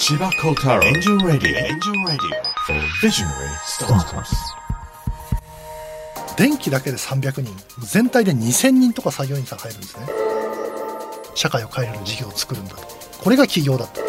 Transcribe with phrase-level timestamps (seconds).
[0.00, 4.34] 千葉幸太郎エンジェルラディオエンジェルラディオ Visionary Startups.
[6.38, 10.06] 電気だけで300人全体で2000人とか作業員さん入るんですね。
[11.34, 12.82] 社会を変えれる事業を作るんだと。
[13.22, 14.00] これが起業だと。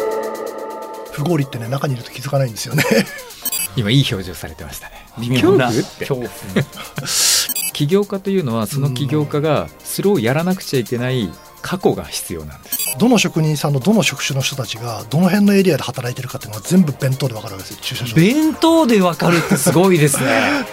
[1.12, 2.82] 不合理ってね中にいると気づかないんですよね。
[3.76, 5.06] 今いい表情されてましたね。
[5.18, 5.66] 微妙な。
[5.66, 6.26] 恐怖。
[7.74, 11.30] 起業家というのはその起業家がそれをやらなくちゃいけない
[11.60, 17.78] 過去が必要なんですどの職人さんのどの職種の人たちがどの辺のエリアで働いてるかっていうのが全部弁当で分かるわけですよ。
[17.82, 20.66] 駐車場弁当でわかるってすごいですね。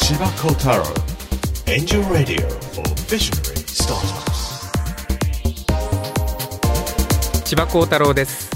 [0.00, 0.84] 千葉幸太郎
[1.66, 4.32] エンジェルラディオ for Visionary Startups.
[7.44, 8.52] 千葉幸太郎です。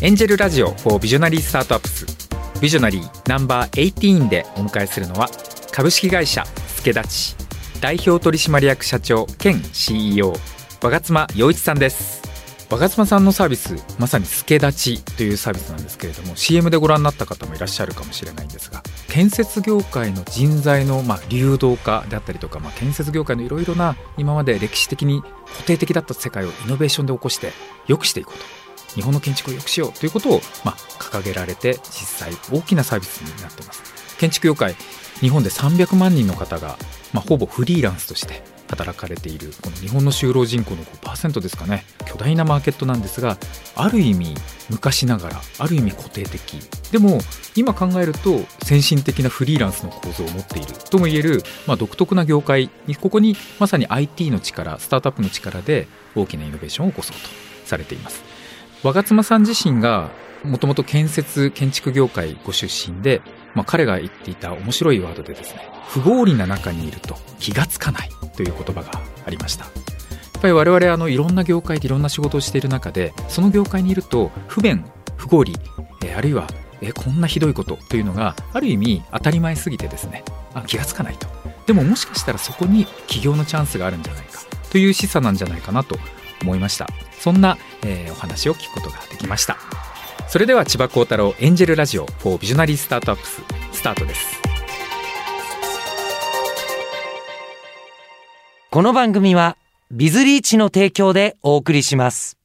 [0.00, 2.06] エンジェルラジオ for ビジョナリースタートアップス
[2.60, 5.28] ビジョナリーナンバー18でお迎えするのは
[5.72, 6.44] 株式会社
[6.76, 7.36] 助立ち
[7.80, 10.34] 代表取締役社長兼 CEO
[10.80, 12.22] 我妻洋一さんです。
[12.70, 27.52] 我妻さんのサービスまさに助立ちというサービスなんですけれども CM でご覧になった方もいらっしゃるかもしれないんですが建設業界の人材のまあ流動化であったりとか、まあ、建設業界のいろいろな今まで歴史的に固定的だった世界をイノベーションで起こして
[27.86, 28.44] 良くしていこうと。
[28.94, 34.16] 日本の建築を良くしようということをまあ掲げられて実際大きなサービスになっています。
[34.18, 34.74] 建築業界
[35.20, 36.78] 日本で300万人の方が、
[37.12, 41.84] まあ、ほぼフリーランスとして働かれているこの日本の就労人口の5%ですかね。
[42.06, 43.36] 巨大なマーケットなんですが
[43.74, 44.34] ある意味
[44.70, 46.60] 昔ながらある意味固定的。
[46.92, 47.20] でも
[47.56, 57.28] 今考えると先進的なフリーランスの構造を持っているとも言える、まあ、独特な業界にここにまさに IT の力スタートアップの力で大きなイノベーションを起こそうと
[57.66, 58.22] されています。
[58.82, 60.10] 我妻さん自身が
[60.44, 63.22] もともと建設建築業界ご出身で、
[63.54, 68.90] まあ、彼が言っていた面白いワードでですね不合理な中にいると気がつかないという言葉が
[69.26, 69.64] ありました。
[69.64, 69.70] や
[70.38, 74.84] っぱり我々あのいろんな業界でいろんな仕事をしている中でその業界にいると不便
[75.16, 75.56] 不合理、
[76.04, 76.46] えあるいは
[76.80, 80.22] えこんなひどいことというのがある意味当たり前すぎてですね
[80.54, 81.26] あ気がつかないと。
[81.66, 84.38] でももしかしたらそこに起業のチャンスがあるんじゃないか
[84.70, 85.98] という示唆なんじゃないかなと
[86.40, 86.86] 思いました。
[87.18, 89.56] そんな、えーお話を聞くことができました。
[90.28, 93.40] それでは千葉幸太郎エンジェルラジオ for ビジョナリースタートアップス
[93.72, 94.42] スタートです。
[98.70, 99.56] この番組は
[99.90, 102.36] ビズリーチの提供でお送りします。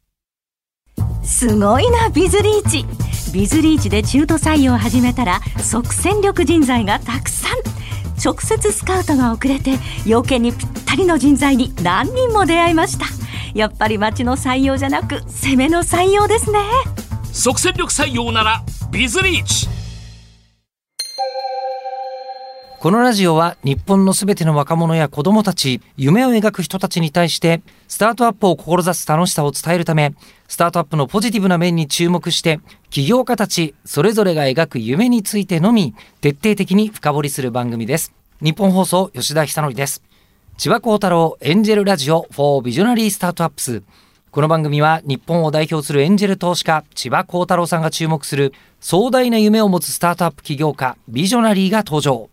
[1.24, 2.86] すごいなビズリーチ。
[3.34, 7.58] ビズリーチで中途採用を始めたら即戦力人材がたくさん。
[8.24, 13.08] 直接スカウトが遅れて要件にぴったりの人材に何人も出会いました。
[13.54, 16.60] やっぱり町の採用じゃなく攻めの採用ですね
[17.34, 19.68] 即戦力採用ならビズリーチ
[22.80, 30.14] このラジオは日本のすべての若者や子供たち、夢を描く人たちに対して、スタートアップを志す楽しさを伝えるため、
[30.50, 38.14] スタートアップのポジティブな面に注目して、起業家たち、それぞれが描く夢についてのみ、徹底的に深掘りする番組です。
[38.42, 40.04] 日本放送、吉田久典です。
[40.58, 42.82] 千葉幸太郎エンジェルラジオ for ビジ
[44.34, 52.32] この番組は日本を代表するエンジェル投資家、千葉幸太郎さんが注目する壮大な夢を持つスタートアップ起業家、ビジョナリーが登場。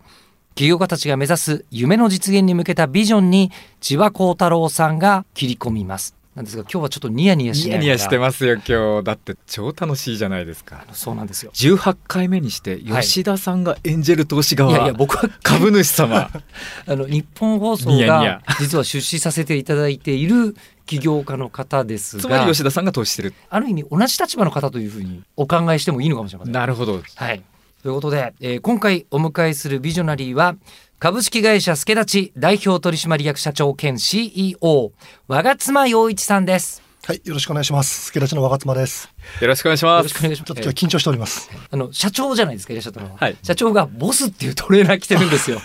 [0.55, 3.51] 起業家たちが目指す夢の実現に向けたビジョンに
[3.81, 6.15] 千葉幸太郎さんが切り込みます。
[6.33, 11.51] なんですが今日はちょっとニヤニヤしながらニヤニヤしてますよ今日だって超楽しいじゃないですかそうなんですよ。
[11.53, 16.31] 18回目にしてはい吉田さんがエンジェル投資側、いやいや僕は株主様
[16.87, 26.53] あの日本放送が実は出資させていただいている起業家の方ですつまりが、吉田さんが投資してるある意味同じ立場の方というふうにお考えしてもいいのかもしれません。
[26.53, 27.43] なるほどはい。
[27.81, 30.55] ということで、えー今回お迎えするビジョナリーは、
[30.99, 34.91] 株式会社助立ち代表取締役社長兼 CEO、
[35.27, 36.81] 我妻洋一さんです。
[37.03, 39.11] はいよろしくお願いします助立ちの若妻です
[39.41, 40.47] よろしくお願いしよますろしくお願いします。
[40.47, 43.17] ちょっと今日緊張しておりますあの、社長じゃないですか、いらっしゃったのは。
[43.17, 45.59] はい社長がボスっていうトレーナー着てるんですよ。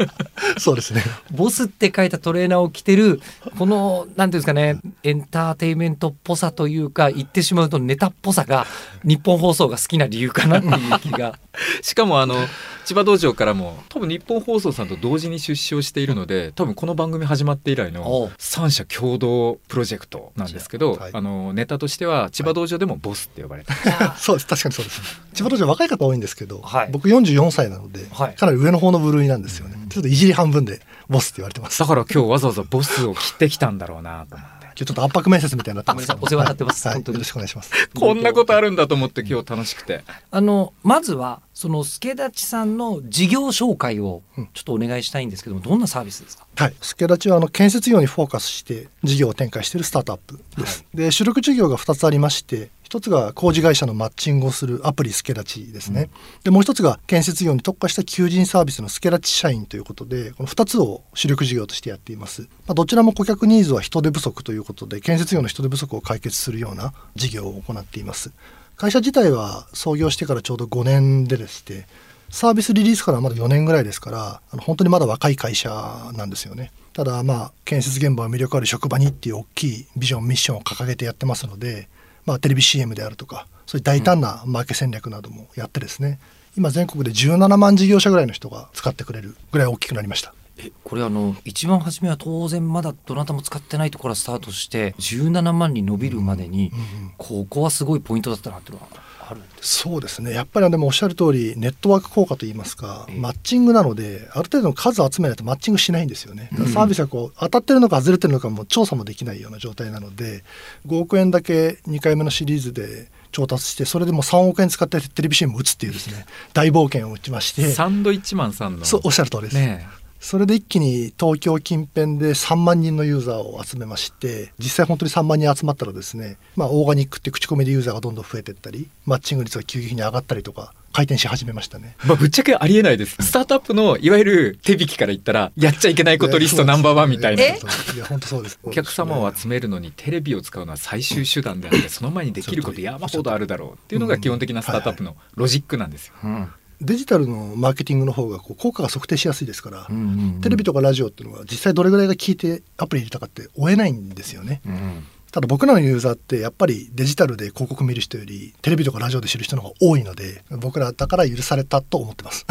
[0.58, 3.20] そうですねボスって書いたトレーナーを着てる、
[3.58, 8.66] この、なんていうんですかね、エンターテインメントっぽさというか、言ってしまうとネタっぽさが、
[9.04, 11.38] 日本放送が好きな理由かなっていう気が。
[11.82, 12.36] しかもあの
[12.84, 23.72] 千葉道場からも多分日本放送さんと同時に出資をしているので多分この番組始まって以来おのう三社共同プロジェクトなんですけど、はいあのネタとしては千葉道場でもボスって呼ばれて、
[24.18, 24.46] そうです。
[24.46, 25.00] 確かにそうです。
[25.34, 26.88] 千葉道場若い方多いんですけど、はい。
[26.90, 28.34] 僕44歳なので、はい。
[28.34, 31.78] かなり上の方の部類なんですよね、ちょっといじり半分でボスって言われてます。
[31.78, 34.58] だから今日わざわざボスを切ってきたんだろうなと思って。
[34.58, 36.12] 今 日ちょっと圧迫面接みたいになってます。
[36.20, 36.86] お世話になってます。
[36.86, 36.94] はい。
[36.94, 37.16] 本当に。
[37.16, 37.72] よろしくお願いします。
[37.98, 40.04] こんなことあるんだと思って今日楽しくて。
[40.30, 44.22] あの、まずは、その助立ちさんの事業紹介を
[44.54, 46.46] ちょっとお願いしたいんですけども、どんなサービスですか？
[46.54, 50.84] はい、助立ちはあの建設業にフォーカスして事業を展開しているスタートアップです。
[50.94, 56.08] で主力事業が2つありまして一つが工事会社のマッチングをするアプリスケラチですね、
[56.42, 68.32] でもう一つが建設業に特化した求人サービスのスケラチ社員ということでこの2つを主力事業としてやっています、まあ、どちらも顧客ニーズは人手不足ということで建設業の人手不足を解決するような事業を行っています。
[68.76, 71.86] 会社自体は創業してからちょうど5年ででして
[72.30, 76.72] サービスリリースからまだ4年ぐらいですからあの本当にまだ若い会社なんですよね。
[76.94, 81.90] ただまあ建設現場は魅力ある職場にっていう大きいビジョンミッションを掲げてやってますので
[82.28, 86.18] まあテレビ CM であるとかそういう大胆なマーケ戦略などもやってですね、
[86.56, 90.34] 今全国で17万事業者ぐらいの人が使ってくれるぐらい大きくなりました。
[90.58, 96.70] えこれあの一番初めは当然まだどなたも使ってないところからスタートして17万に伸びるまでに、
[97.16, 98.88] ここはすごいポイントだったなっていうのは
[99.30, 100.32] あるんですそうですね。
[100.32, 103.18] やっぱりでもおっしゃる通りネットワーク効果といいますか、ええ。
[103.18, 110.44] マッチングなのである程度の数を集めないとマッチングしないんですよね、だからサービスがこう当たってるのか外れてるのかも調査もできないような状態なので
[110.86, 116.24] 5億円だけ2回目のシリーズで調達してそれでもう3億円使ってテレビ CM を打つっていうですね
[116.54, 117.70] 大冒険を打ちまして。
[117.70, 119.86] サンドイッチマンさんのそうおっしゃる通りです、ね
[120.20, 131.94] それで一気に東京近辺で3万人のユーザーを集めまして実際本当に3万人集まったらですね、まあ、オーガニックって口コミでユーザーがどんどん増えていったりマッチング率が急激に上がったりとか回転し始めましたね。
[132.04, 137.42] まあ、ぶっちゃけありえないですスタートアップのいわゆる手引きから言ったらやっちゃいけないことリストナンバーワンみたいな。
[137.42, 137.60] え？
[137.94, 138.58] いや本当そうです。
[138.62, 146.14] お客様を集めるのにテレビを使うのは最終手段であってその前にできること山ほどあるだろうっていうのが基本的なスタートアップのロジックなんですよ。
[146.24, 146.48] うん
[146.80, 150.04] デジタルのマーケティングの方がこう効果が測定しやすいですから、うんうんう
[150.36, 154.60] んテレビとかラジオっていうのは実際どれぐらいが聞いてアプリ入れたかって追えないんですよね。
[154.64, 162.46] うんただ僕らのユーザーってやっぱりデジタルで広告見る人よりテレビとかラジオで知る人の方が多いので僕らだから許されたと思ってます。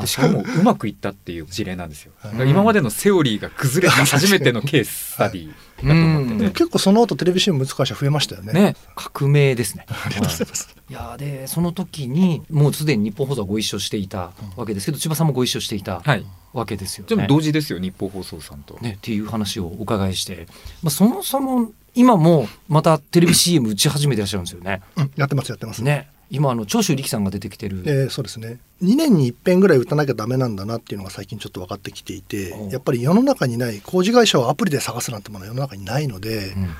[0.00, 2.12] でしかもうまくいったっていう事例なんですよ。
[2.44, 5.52] 今までのセオリーが崩れた初めてのケーススタディ
[5.88, 6.50] だと思ってでもて。
[6.50, 8.52] 結構その後テレビ CM 打つ会社増えましたよね。
[8.52, 9.86] ね革命ですね。
[9.88, 10.76] ありがとうございます。
[10.88, 16.24] いやーでその時にもうすでに日本放送はご一緒していたわけですけど千葉さんもご一緒していたはい。
[16.52, 17.28] わけですよでもね。
[17.28, 18.76] 同時ですよ、日報放送さんと。
[18.82, 20.46] ねっていう話をお伺いして、
[20.82, 24.82] まあ、そもそも今もまたテレビ CM 打ち始めてらっしゃるんですよね。
[24.96, 25.82] うんやってますやってます。
[25.82, 27.82] ね今あの長州力さんが出てきてる。
[27.84, 28.58] えーそうですね。
[28.82, 36.70] 2年に一遍ぐらい打たなきゃダメなんだなっていうのが最近ちょっと分かってきていておやっぱり世の中にない工事会社をアプリで探すなんてものは世の中にないので、うん。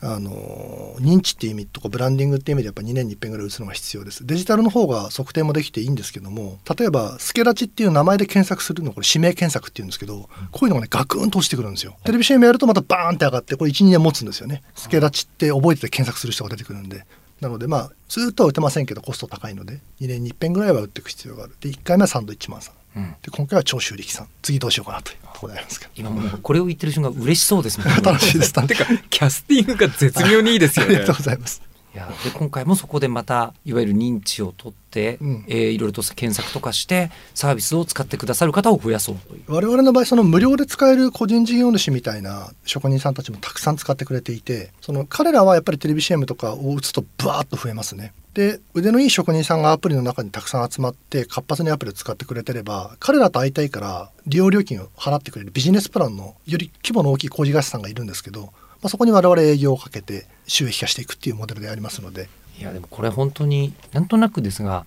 [0.00, 4.24] あの認知っていう意味とかブランディングっていう意味でやっぱ2年に一遍ぐらい打つのが必要です。
[4.24, 11.96] デジタルの方が測定もできていいんですけども例えばスケラチっていう名前で検索するのこれ指名検索っていうんですけどこういうのがねガクンと落ちてくるんですよ。
[12.04, 14.62] テレビ CM やるとまたバーンって上がってこれ12年持つんですよね。
[14.76, 17.04] スケラチって覚えてて検索する人が出てくるんで
[17.40, 21.56] なのでまあずっとは打てませんけどコスト高いので2年に一遍ぐらいは打っていく必要がある。
[21.60, 22.74] で1回目はサンドイッチマンさん。
[22.98, 23.10] うん。
[23.22, 24.28] で今回は長州力さん。
[24.42, 25.92] 次どうしようかなというところでありますけど。
[25.94, 27.96] 今もうこれを言ってる瞬間嬉しそうですもんね。
[28.02, 28.52] 楽しいです。
[28.66, 30.94] てか、キャスティングが絶妙にいいですよね。
[30.94, 31.16] いありがとう。
[31.16, 31.62] ございます
[31.94, 39.42] いやで今回もそこでまたいわゆる認知を取って、うんえーいろいろと検索とかしてサービスを使ってくださる方を増やそうという。
[39.48, 58.52] 我々の場合その無料で使える個人事業主みたいな職人さんたちもたくさん使ってくれていてその彼らはやっぱりテレビ CM とかを打つとブワーッと増えますねで腕のいい職人さんがアプリの中にたくさん集まって活発にアプリを使ってくれてれば彼らと会いたいから利用料金を払ってくれるビジネスプランのより規模の大きい工事会社さんがいるんですけど、
[58.82, 62.28] まあ、そこに我々営業をかけて収益化していくっていうモデルでありますので
[62.58, 64.86] いやでもこれ本当になんとなくですが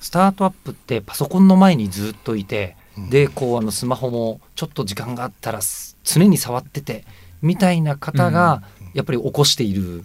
[0.00, 2.74] スタートアップってパソコンの前にずっといて、
[3.10, 7.04] でこうあのスマホもちょっと時間があったらす常に触ってて
[7.42, 8.62] みたいな方が
[8.94, 10.02] やっぱり起こしている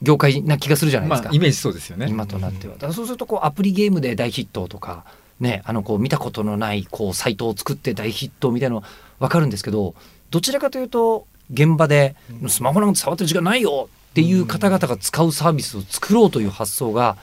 [0.00, 1.22] 業界な気がするじゃないでか。
[1.24, 2.06] ますあ、イメージそうですよね。
[2.08, 2.74] 今となっては。
[2.74, 5.04] だからそうするとこうアプリゲームで大ヒットとか、
[5.40, 8.82] ね、あのこう見たことのないこうサイトを作って大ヒットみたいなの
[9.18, 9.94] 分かるんですけど
[10.30, 12.16] どちらかというと現場で
[12.48, 17.16] スマホなんて触ってる時間ないよっていう方々が使うサービスを作ろうという発想が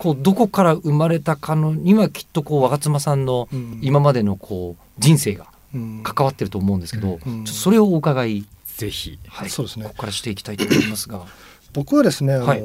[0.00, 3.78] こうどこから生まれたかのにはきっとこう若妻さんのうん。
[3.82, 6.02] 今までのこう人生がうん。
[6.02, 7.44] 関わってると思うんですけど、うん。
[7.44, 8.46] ちょっとそれをお伺い、
[8.76, 9.18] ぜひ。
[9.28, 9.84] はい、そうですね。
[9.84, 11.26] ここからしていきたいと思いますが。
[11.72, 12.62] 僕はですね、あのはい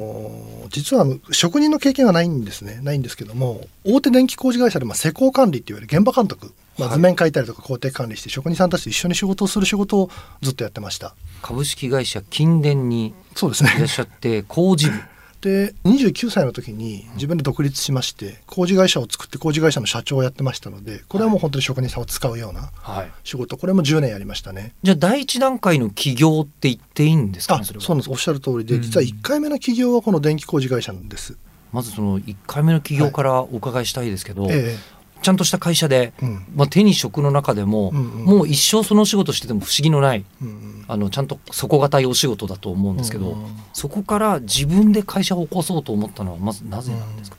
[0.70, 2.80] 実は職人の経験がないんですね。
[2.82, 6.96] ないんですけども大手電気工事会社でまあ施工管理っていわれる現場監督、まあ、はい。
[6.96, 10.10] 図面描いたりとか工程管理して職人さんたちと一緒に仕事をする仕事を
[10.42, 11.14] ずっとやってました。
[11.42, 13.72] 株式会社金電にそうですね。
[13.76, 14.98] いらっしゃって工事部
[15.46, 23.56] で29歳の時に自分で独立しまして工事会社を作って工事会社の社長をやってましたのでこれはもう本当に職人さんを使うようなはい、仕事。
[23.56, 24.72] これも10年やりましたね。
[24.82, 28.10] じゃあ第一段階の起業って言っていいんですかあねそそうなんです。
[28.10, 28.82] おっしゃる通りでうん。
[28.82, 31.36] 実は1回目の起業はこの電気工事会社なんです、
[31.72, 34.76] まずその1回目の起業からお伺いしたいですけど、え
[35.22, 36.44] ちゃんとした会社で、うん。
[36.54, 38.24] まあ、手に職の中でも、うんうん。
[38.24, 40.84] もう一生そのお仕事してても不思議のないうんうん。
[40.88, 47.36] あのちゃんと底堅いお仕事だと思うんですけど、うんうんそこから自分で会社を起こそうと思ったのはまずなぜなんですか、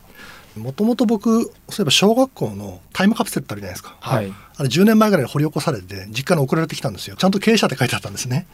[0.55, 4.31] もともと僕そういえば小学校のタイムカプセルってあるじゃないですか、はい。
[4.57, 7.15] あれ10年前ぐらいに掘り起こされて実家に送られてきたんですよ。
[7.15, 8.45] ちゃんと経営者って書いてあったんですね。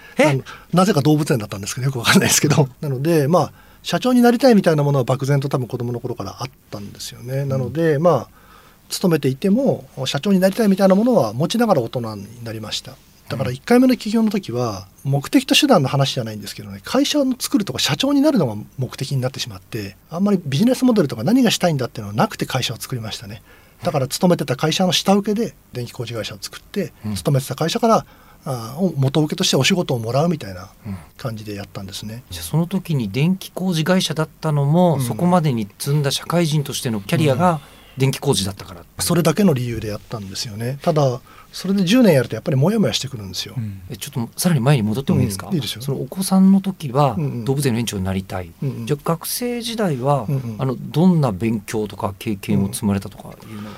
[0.72, 2.70] なぜか動物園だったんですけどよくわかんないですけど。
[2.80, 3.52] なのでまあ
[3.82, 7.44] 社長になりたいみたいなものは漠然と多分子供の頃からあったんですよね。
[7.44, 8.43] なのでまあ
[8.90, 12.96] 勤めていても社長になりたいみたいなものは持ちながら大人になりました。
[13.30, 16.82] だから1回目の起業の時は目的と手段の話じゃないんですけどね。
[16.84, 23.42] 会社を作るとか社長になるのが目的になってしまってあんまりビジネスモデルとか何がしたいんだっていうのはなくて会社を作りましたね。
[23.82, 27.16] だから勤めてた会社の下請けで電気工事会社を作って、うん。
[27.16, 28.06] 勤めてた会社から
[28.46, 30.70] あー元請けとしてお仕事をもらうみたいな
[31.18, 32.24] 感じでやったんですね。
[32.30, 35.02] じゃあその時に電気工事会社だったのも、うん。
[35.02, 37.62] そこまでに積んだ社会人としてのキャリアが
[37.98, 40.80] 電気工事だったから、それだけの理由でやったんですよね。
[40.82, 41.22] ただ
[41.52, 43.54] それで10年やるとやっぱりモヤモヤしてくるんですよ。
[43.56, 43.82] うん。
[43.90, 45.82] えちょっとさらに前に戻ってもいいですか、うんいいですよ。
[45.84, 47.46] そのお子さんの時はうんうん。
[47.46, 48.86] 動物園の園長になりたい、うんうん。
[48.88, 50.56] じゃあ学生時代は、うんうん。
[50.58, 53.76] あのどんな勉強とか経験を積まれたとかいうのは、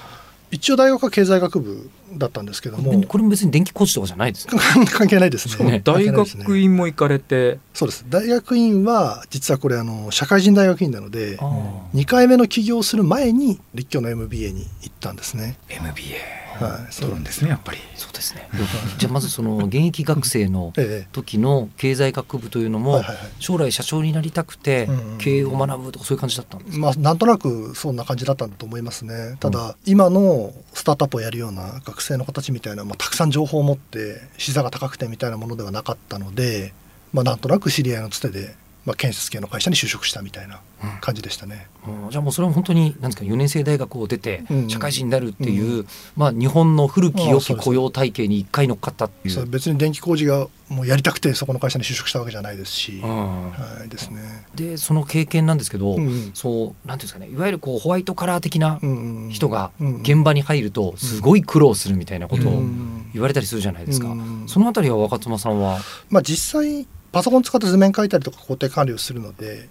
[0.52, 3.04] 一応大学は経済学部だったんですけども。
[3.04, 4.86] これも別に電気工事とかじゃないですよね。
[4.92, 5.72] 関係ないですね。
[5.72, 5.82] ね。
[5.84, 7.60] 大学院も行かれて。
[7.74, 8.06] そうです。
[8.10, 15.58] 大学院は実はこれあの社会人大学院なのであー2回目の起業をする前に立教の MBA に行ったんですね。
[15.70, 16.16] MBA
[16.56, 17.10] はい、そう。
[17.10, 17.80] なんですねやっぱり。
[17.98, 18.48] そうですね。
[18.98, 23.04] じゃあまずその現役学生のええ時の経済学部というのも
[23.40, 26.80] 将来社長になりたくて経営を学ぶとかそういう感じだったんですか？
[26.80, 29.36] まあ、なんとなくそんな感じだったんだと思いますね。
[29.42, 36.74] ただ、今のスタートアップをやるような学生の子たちみたいな、まあ、たくさん情報を持って、視座が高くてみたいなものではなかったので、
[37.14, 40.62] まあ、なんとなく知り合いのつてで、まあ、建設系の会社に就職したみたいな
[41.02, 41.68] 感じでしたね。
[41.88, 42.10] うん。
[42.12, 44.70] じゃあもうそれは本当に何ですか4年生大学を出てうん。
[44.70, 49.32] 社会人になるっていう、まあ、日本の古き良き雇用体系に一回乗っかったってい。
[49.32, 53.52] そうれ別に電気工事がもうやりたくてそこの会社に就職したわけじゃないですし、うん。
[53.52, 54.46] はいですね。
[54.54, 56.32] でその経験なんですけど、うんうん。
[56.36, 64.44] そうなんていうんですかねいわゆるこうホワイトカラー的なうんうん人がうん現場に入るとすごい苦労するみたいなことをうん言われたりするじゃないですか、うん。
[64.48, 65.80] そのあたりは若妻さんは？
[66.10, 66.86] まあ、実際
[67.16, 69.70] パソコン使って図面書いたりとか工程管理をするので、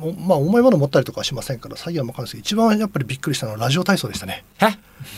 [0.00, 4.46] おまあ、重いもの持ったりとかはしませんから作業は分かるんですけど一番やっぱりびっくりしたのはラジオ体操でしたね。
[4.62, 4.64] え？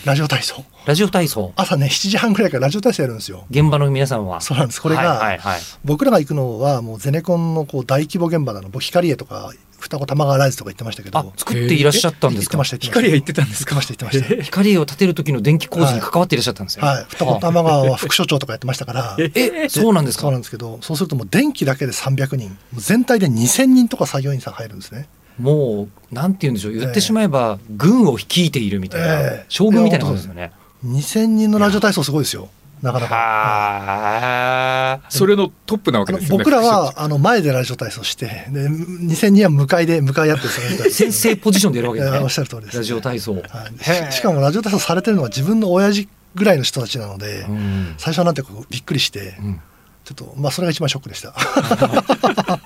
[0.05, 0.65] ラジオ体操。
[0.87, 1.53] ラジオ体操？
[1.55, 3.47] 朝ね7時半ぐらいからラジオ体操やるんですよ。
[3.49, 4.41] 現場の皆さんは？
[4.41, 4.83] そうなんです。
[4.83, 5.61] これが、はいはいはい。
[5.85, 8.71] 僕らが行くのはもうゼネコンのこう大規模現場なの。
[8.71, 11.19] 僕光栄とか双子玉川ライズとか行ってましたけど。
[11.19, 12.63] あ作っていらっしゃったんですか？
[12.63, 13.79] 光が行ってたんですか？
[13.81, 17.05] 光を立てる時の電気工事に関わっていらっしゃったんですよ、はい。
[17.09, 19.17] 双子玉川は副所長とかやってましたから。
[19.35, 20.23] えそうなんですか？
[20.23, 25.09] そうなんですけどそうするともう電気だけで300人全体で2000人とか作業員さん入るんですね。
[25.39, 26.73] もうなんて言うんでしょう。
[26.73, 30.51] 言ってしまえば軍を率いているみたいな、ええ将軍みたいなことですよね。
[30.85, 32.49] 2000人のラジオ体操すごいですよ
[32.83, 33.15] なかなか。
[33.15, 42.19] はそれのトップなわけですよね僕らはあの前でラジオ体操してで2000人は向かいで向かい合ってその人たち 先生ポジションでやるわけですね。
[42.19, 42.77] えーおっしゃる通りです。
[42.77, 44.11] ラジオ体操、はい。
[44.11, 47.95] ししかもラジオ体操されてるのは自分の親父ぐらいの人たちなので、うん。
[47.99, 49.61] 最初はなんてこうびっくりして、うん。
[50.05, 51.35] ちょっとまあそれが一番ショックでした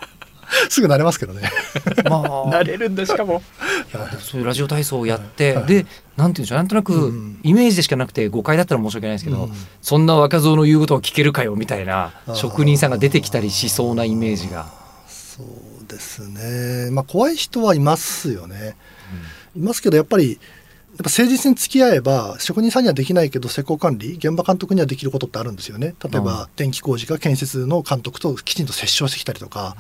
[0.69, 1.51] すぐ慣れますけどね。
[2.09, 2.51] まあ。
[2.51, 3.43] なれるんだしかも。
[4.21, 5.67] そういうラジオ体操をやって、はい。
[5.67, 14.67] でなんていうんでしょうなんとなくうんイメージでしかなくて誤解だったら申し訳ないですけど、うんそんな若造の言うことを聞けるかよみたいな職人さんが出てきたりしそうなイメージが。
[15.09, 16.91] そうですね。
[16.91, 18.77] まあ怖い人はいますよね、
[19.57, 20.39] いますけどやっぱり
[20.93, 25.95] やっぱ誠実に付き合えば職人さんにはできないけど施工管理現場監督にはできることってあるんですよね。
[26.05, 29.75] 例えば電気工事が建設の監督ときちんと折衝してきたりとか、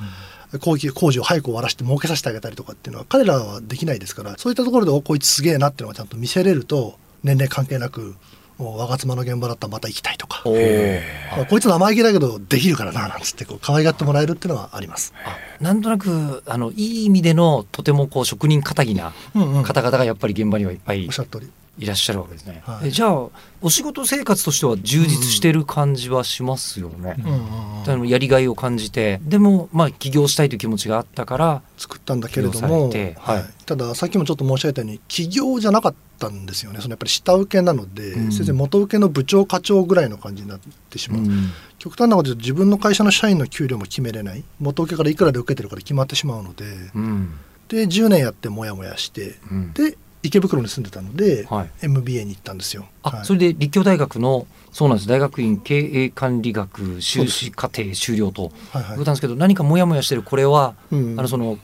[0.60, 8.16] 工事工事を早く終わらせて儲けさせてあげたりとかっていうのは彼らはできないですからそういったところでおこいつすげえなっていうのがちゃんと見せれると年齢関係なく
[8.58, 10.42] もう我妻の現場だったらまた行きたいとか。
[10.44, 15.14] まあこいつ生意気だけどできるからななんつってこう可愛がってもらえるっていうのはあります。
[15.24, 19.62] あなんとなくあのいい意味でのとてもこう職人かたぎなうんうん。
[19.62, 21.06] 方々がやっぱり現場にはいっぱい。
[21.06, 22.62] おっしゃる通りいらっしゃるわけですね。
[22.66, 22.88] はい。
[22.88, 23.28] えじゃあ
[23.62, 27.16] お仕事生活としては充実してる感じはしますよね。
[27.18, 33.44] うんうんやりがいを感じてでもまあ起業したいという気持ちがあったから作ったんだけれども、はいはい。
[33.66, 36.80] たださっきもちょっと申し上げたように起業じゃなかったんですよね。
[36.80, 38.32] そのやっぱり下請けなので、うん。
[38.32, 40.60] 先生元請けの部長課長ぐらいの感じになっ
[40.90, 41.50] てしまう、うん。
[41.78, 44.44] 極端なこと言うと自分の会社の社員の給料も決めれない。
[44.60, 46.64] 元請けからいくらで受けてるかで決まってしまうので、
[46.94, 47.34] うん。
[47.68, 49.72] で10年やってモヤモヤして、うん。
[49.72, 51.70] で池袋に住んでたので、はい。
[51.82, 52.86] MBA に行ったんですよ。
[53.02, 53.24] あ、はい。
[53.24, 55.08] それで立教大学のそうなんです。
[55.08, 58.52] 大学院経営管理学修士課程修了と。
[58.70, 58.92] はいはい。
[58.92, 61.18] いうことなんですけど何かモヤモヤしてるこれは、うん。
[61.18, 61.58] あのその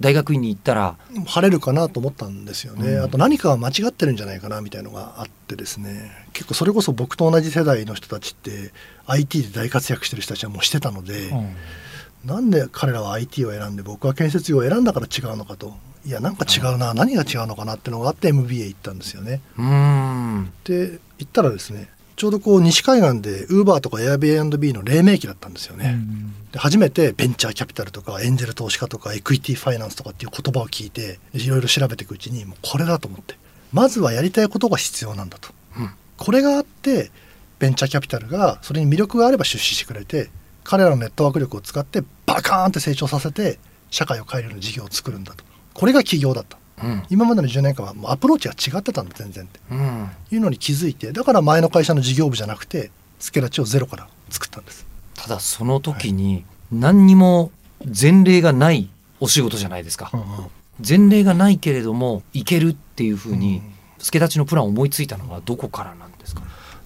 [0.00, 0.96] 大学院に行ったら。
[1.26, 3.04] 晴れるかなと思ったんですよね、うん。
[3.04, 6.10] あと何かが間違ってるんじゃないかなみたいのがあってですね。
[6.32, 8.72] 結構それこそ僕と同じ世代の人たちって
[9.06, 11.30] IT で大活躍してる人たちはもうしてたので、
[12.24, 15.74] なんで彼らは IT を選んで僕は建設業を選んだから違うのかと
[16.06, 19.40] いやなんか違うな、何が違うのかなってのがあって MBA 行ったんですよね。
[20.64, 25.98] で行ったらですねちょうどこう西海岸で Uber とか Airbnb の黎明期だったんですよね。
[26.52, 33.36] で初めてベンチャーキャピタルとかエンジェル投資家とかエクイティファイナンスとかっていう言葉を聞いていろいろ調べていくうちにもうこれだと思って。
[33.72, 35.90] まずはやりたいことが必要なんだと、うん。
[36.16, 37.10] これがあって
[37.58, 40.28] ベンチャーキャピタルがそれに魅力があれば出資してくれて
[40.64, 43.58] 彼らのネットワーク力を使ってバカーンって成長させて
[43.90, 45.44] 社会を変えるような事業を作るんだと
[45.80, 46.58] これが起業だった。
[46.84, 47.02] うん。
[47.08, 49.60] 今までの10年間はもうアプローチが違ってたんだ全然って。
[49.70, 50.10] うん。
[50.30, 54.86] いうのに気づいてだから前の会社の事業部じゃなくてスケラチをゼロから作ったんです。
[55.14, 57.50] ただその時に何にも
[57.86, 60.12] 前例がないお仕事じゃないですか、
[60.86, 63.62] 前例がないけれどもいけるっていうふうに
[63.98, 66.42] 助立ちのプランを思いついたのはどこからなんですか？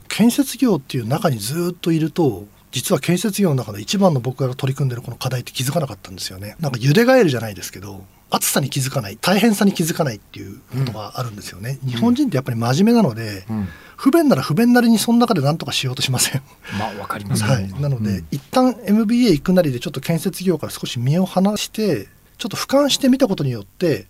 [0.08, 6.56] 建設業っていう中にずっといると実は建設業の中で一番の僕が取り組んでるこの課題って気づかなかったんですよね。
[6.58, 13.68] なんか茹でガエルじゃないですけど暑さに気づかない大変さに気づかないっていうことがあるんですよね、日本人ってやっぱり真面目なので、うん。
[13.96, 16.42] 不便なら不便なりにその中で何とかしようとしません。
[16.78, 18.26] まあわかりますはい、なので、うん。
[18.32, 24.06] 一旦 MBA 行くなりでちょっと建設業から少し身を離してちょっと俯瞰してみたことによって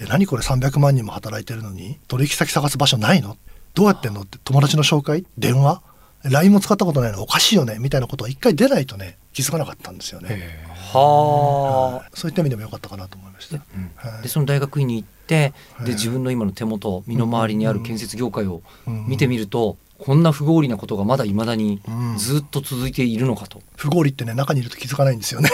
[0.00, 3.38] え何これ300万人も働いてるのに取引先探す場所ないの？
[3.74, 5.24] どうやってんのって友達の紹介？
[5.38, 5.82] 電話
[6.24, 7.22] ？LINE も使ったことないの？
[7.22, 7.78] おかしいよね？
[7.78, 10.66] みたいなことは一回出ないとね気づかなかったんですよね。
[10.98, 14.22] はそういった意味でも良かったかなと思いました。
[14.22, 23.60] でその大学院に行ってはいで自分の今の手元身の回りにある建設業界をうん見てみるとこんな不合理なことがまだいまだにうんずっと続いているのかと。
[23.76, 25.50] 不合理ってね中にいると気づかないんですよね。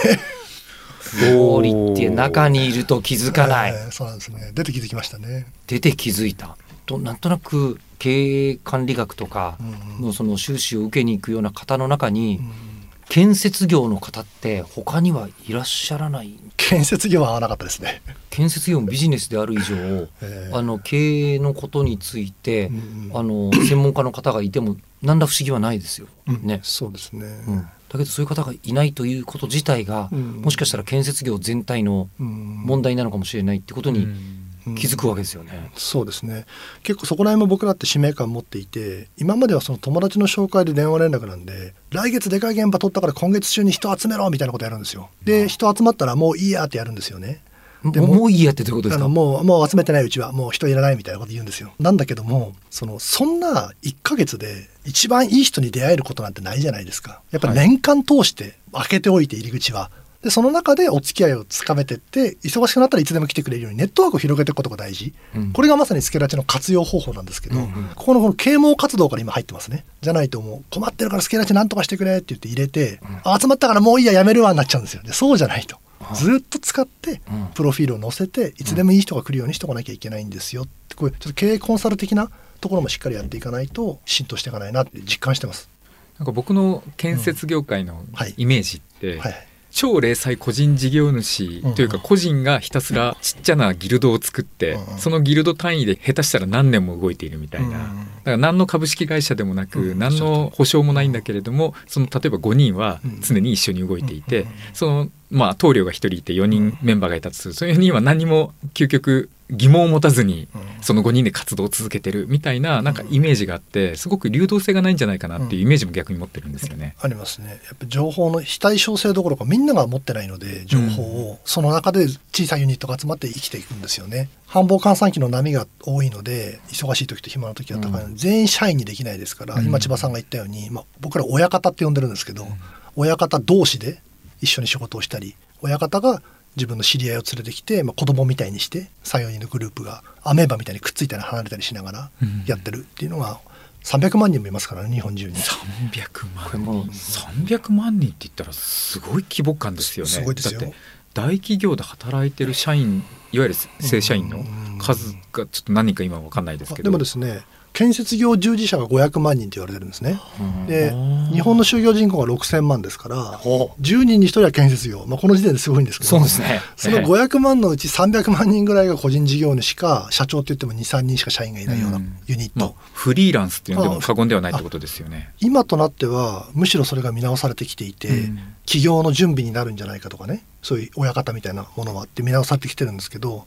[0.99, 3.71] 不合理って中にいると気づかない。
[3.71, 4.51] えーそうなんですね。
[4.53, 5.47] 出て気づきましたね。
[5.67, 9.57] 出て気づいたとなんとなく経営管理学とか
[9.99, 12.68] うんのその修士を受けに行くような方の中にうん
[13.09, 16.39] 建設業の方って他にはいらっしゃらない？
[16.57, 18.01] 建設業は合わなかったですね。
[18.29, 19.75] 建設業もビジネスである以上
[20.21, 23.11] えーあの経営のことについてうん。
[23.13, 26.07] あの専門家の方がいても何ら不思議はないですよ。
[26.27, 26.59] うんね。
[26.63, 27.25] そうですね。
[27.47, 30.41] うん、だけどそういう方がいないということ自体がうん。
[30.41, 32.27] もしかしたら建設業全体のうん。
[32.63, 34.38] 問題なのかもしれないってことにうん
[34.75, 35.71] 気づくわけですよね。
[35.75, 36.45] そうですね。
[36.83, 45.09] 結構そこら辺も僕らって使命感持っていて今まではその友達の紹介で電話連絡なんで来月でかい現場取ったから今月中に人集めろみたいなことやるんですよ。
[45.23, 47.41] で人集まったらもういいやってやるんですよね。
[47.81, 49.05] でもういいやってどういうことですか？
[49.05, 50.33] あのもうもう集めてないうちは。
[50.33, 51.71] もう人いらないみたいなこと言うんですよ。
[51.79, 57.21] なんだけどもそのそんな1ヶ月で一番いい人に出会えることなんてないじゃないですか。
[57.31, 59.91] やっぱり年間通して開けておいて入り口は
[60.23, 65.53] でその中でお付き合いをつかめてって忙しくなったらいつでも来てくれるようにネットワークを広げていくことが大事、うん。
[65.53, 67.71] これがまさにスケラチの活用方法なんですけど、うんうん。
[67.95, 69.85] ここのこの啓蒙活動から今入ってますね。
[70.01, 75.03] じゃないともう困ってるからスケラチなんとかしてくれって言って入れて、あ集まったからもういいややめるわになっちゃうんですよ。
[75.03, 75.77] でそうじゃないと。
[76.15, 77.47] ずっと使ってうん。
[77.53, 80.63] プロフィールを載せていつでもいい人が来るようにしておかなきゃいけないんですよ。
[80.63, 82.29] ってこういうちょっと経営コンサル的な
[82.59, 85.69] ところもしっかりやっていかないと浸透していかないなって実感してます。
[86.17, 88.33] なんか僕の建設業界のはい。
[88.35, 97.69] イメージって、はい超零細個人事業主というかうん個人がひたすらちっちゃなギルドを作ってうんそのギルド単位で下手したら何年も動いているみたいな。
[97.69, 97.79] だうん。
[98.25, 107.53] から何の株式会社でもなくうん何の保証もないんだけれどもその例えば5人は常に一緒に動いていてうんそのまあ棟梁が1人いて4人メンバーがいたとする。
[107.53, 110.47] そういう4人は何も究極疑問を持たずに
[110.81, 116.95] その5人で活動を続けてるみたいななんかイメージがあってすごく流動性がないんじゃないかなっていうイメージも逆に持ってるんですよね。
[117.01, 117.59] ありますね。
[117.65, 124.29] やっぱ情報の非対称性どころかみんなが持ってないので情報をその中で小さいユニットが集まって生きていくんですよね。
[124.45, 129.65] 繁忙換算期の波が多いので忙しい時と暇な時は高いので、全員社員にできないですから、うん。
[129.65, 132.47] 今千葉さんが言ったように、まあ、僕ら親方って呼んでるんですけど、
[132.95, 134.01] 親方同士で
[134.41, 136.21] 一緒に仕事をしたり親方が
[136.55, 142.11] 自分の知り合いを連れてきて、まあ、子供みたいにして34人のグループがアメーバみたいにくっついたり離れたりしながら
[142.45, 143.39] やってるっていうのが
[143.83, 145.35] 300万人もいますからね日本中に。
[145.35, 146.09] 300
[146.45, 150.11] これも万300万人って言ったらすごい規模感ですよね。
[150.11, 150.59] すごいですよ。
[150.59, 150.75] だって
[151.13, 154.43] 大企業で働いてる社員いわゆる正社員の
[154.79, 156.89] 数がちょっと何人か今分かんないですけど。
[156.89, 157.41] でもですね
[157.79, 160.19] 建設業従事者が500万人と言われてるんですね。
[160.67, 161.29] でうん。
[161.31, 166.09] 日本の就業人口が6000万ですからほう10人に1人は建設業、まあ、この時点ですごいんですけど。
[166.09, 166.59] そうですね。
[166.75, 172.17] その500万のうち300万人ぐらいが個人事業主か社長って言っても23人しか社員がいないようなうん。
[172.27, 175.31] ユニット、まあ、フリーランスっていうのでも過言ではないってことですよね。
[175.39, 178.39] 今となってはむしろそれが見直されてきていて、うん。
[178.65, 183.45] 起業の準備になるんじゃないかとかねそういう親方みたいなものはって見直されてきてるんですけど、まあ、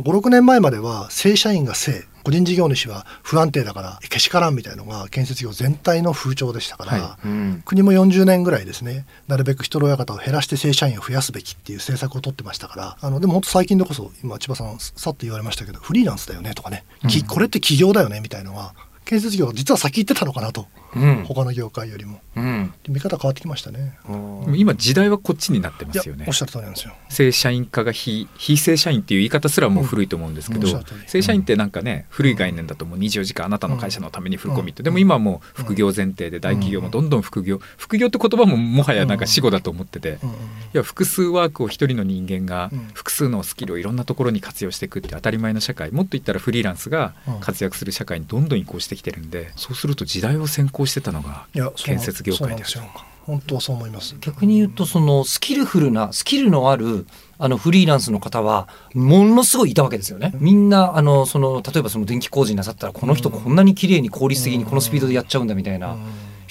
[0.00, 2.04] 56年前までは正社員が正。
[2.26, 7.62] 個人事業主は不安定だからけしからんみたいのが建設業全体の風潮でしたから、はうん。
[7.64, 18.74] 国も40年ぐらいですねなるべく人の親方を減らして正社員を増やすべきっていう政策を取ってましたからあのでも本当最近でこそ今千葉さんさっと言われましたけどフリーランスだよねとかね、きこれって起業だよねみたいのは
[19.06, 21.24] 建設業は実は先行ってたのかなと、うん。
[21.24, 22.20] 他の業界よりも。
[22.34, 22.74] うん。
[22.88, 23.96] 見方変わってきましたね。
[24.56, 26.24] 今時代はこっちになってますよね。
[26.26, 26.92] おっしゃる通りなんですよ。
[27.08, 30.84] 正社員化が非非正社員っていう言い方すらもう古いと思うんですけど、うん。
[31.06, 37.60] 正社員ってなんかね古い概念だともう24時間あなたの会社のためにフルコミット、でも今はもう副業前提で大企業もどんどん副業。
[37.76, 40.18] 副業って言葉ももはやなんか死語だと思ってて、
[40.74, 42.90] いや複数ワークを一人の人間がうん。
[42.94, 45.92] 複数のスキルをいろんなところに活用していくって当たり前の社会。
[45.92, 52.84] もっと言ったらフリーランスが活躍する社会にどんどん移行してきてるんでそうすると時代を先行してたのが建設業界ですよ。
[53.26, 54.14] 本当はそう思います。
[54.20, 57.06] 逆に言うとそのスキルフルなスキルのある
[57.38, 60.32] あのフリーランスの方はものすごいいたわけですよね。
[60.38, 65.96] みんなあのその例えばその電気工事なさったらこの人こんなに綺麗に効率的にこのスピードでやっちゃうんだみたいな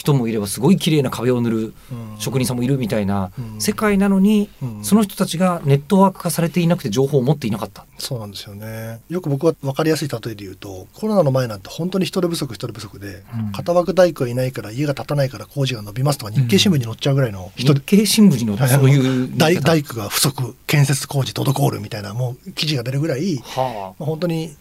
[0.06, 1.74] 人もいればすごい綺麗な壁を塗る
[2.20, 3.62] 職人さんもいるみたいなうん。
[3.62, 4.84] 世界なのにうん。
[4.84, 7.86] その人たちがネットワーク化されていなくて情報を持っていなかった。
[7.98, 9.02] そうなんですよね。
[9.10, 13.52] よく僕は分かりやすい例えで言うと、コロナの前なんて本当に人手不足人手不足で、うん。
[13.52, 24.56] 片枠大工がいないから家が建たないから工事が伸びますとか日経新聞に載っちゃうぐらいの人日手、経新聞に載そういう大大工が不足、建設工事滞るみたいなもう記事が出るぐらい、はまあ本当に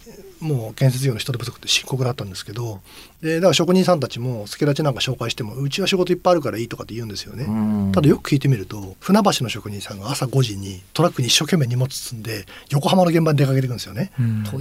[0.45, 2.81] もう建設業の人手不足って深刻だったんですけど
[3.23, 7.47] でだから職人さんたちも助立ちなんか紹介してもうちは仕事いっぱいあるからいいとかって言うんですよね、
[7.93, 14.13] ただよく聞いてみると船橋の職人さんが朝5時にトラックに一生懸命荷物積んで横浜の現場に出かけていくんですよね。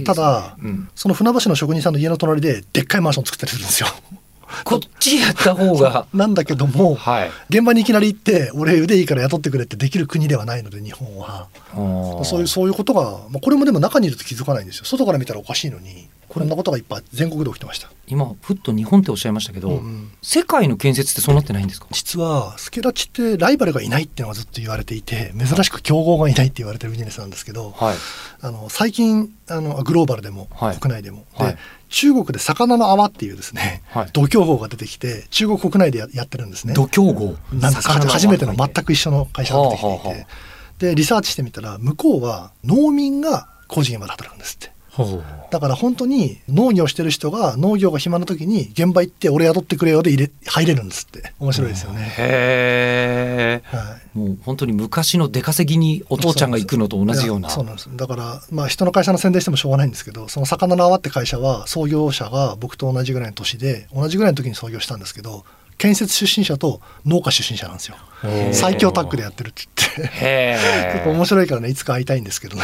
[0.04, 0.88] ただ、うん。
[0.94, 3.88] その船橋の職人さんの家の隣ででっかいマンション作ったりするんですよ
[4.64, 6.06] こっちやった方が。
[6.14, 7.30] なんだけども、はい。
[7.50, 11.48] 現場にいきなり行って俺腕いいから雇ってくれってできる国ではないので日本は。
[12.24, 14.84] そういうそういうことが、まあ、これもでも中にいると気づかないんですよ。
[14.84, 17.90] 外から見たらおかしいのにこんなことがいっぱい全国で起きてました。
[18.06, 20.12] 今ふっと日本っておっしゃいましたけど、うんうん。
[20.22, 21.86] 世界の建設ってそうなってないんですか？
[21.92, 27.96] 実はスケラチってライバルがいないっていうのがずっと言われていて珍しく競合がいないって言われてるビジネスなんですけど、はい。
[28.40, 30.78] あの最近あのグローバルでも、はい。
[30.78, 31.52] 国内でも、はい。
[31.52, 31.58] で
[31.94, 34.08] 中国で魚の泡っていうですね、はい。
[34.12, 36.74] 度胸号が出てきて中国国内でややってるんですね。
[36.74, 37.36] 度胸号？
[37.52, 40.26] なんか初めての全く一緒の会社が出てきていて、はあはあは
[40.78, 44.73] でリサーチしてみたら向こうは農民が工事現場で働くんですって。
[45.50, 51.32] だから本当に農業してる人が農業が暇な時に現場行って俺雇ってくれよで入れ入れるんですって。
[51.38, 52.02] 面白いですよね。
[52.18, 53.76] へえ。
[53.76, 54.18] はい。
[54.18, 57.50] もう本当に昔の出稼ぎにお父ちゃんが行くのと同じような。
[57.50, 57.88] そうなんです。
[57.94, 65.44] だからまあ人の会社の宣伝してもしょうがないんですけどその魚の泡って会社は創業者が僕と同じぐらいの年で同じぐらいの時に創業したんですけど
[65.78, 67.96] 建設出身者と農家出身者なんですよ。
[68.52, 69.62] 最強タッグでやってるって
[69.96, 70.24] 言って。
[70.24, 72.62] へ結構面白いからねいつか会いたいんですけどね。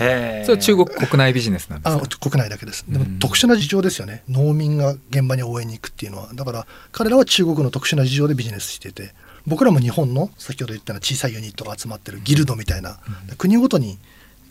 [0.00, 2.84] えそれは中国国内ビジネスなんですあか国内だけです。
[2.88, 4.22] でも特殊な事情ですよね。
[4.28, 6.30] 農民が現場に応援に行くっていうのは。
[6.34, 9.14] だから彼らは中国の特殊な事情でビジネスしてて
[9.46, 12.98] 僕らも日本の先ほど言ったような小さいユニットが集まってるギルドみたいな、
[13.38, 13.98] 国ごとに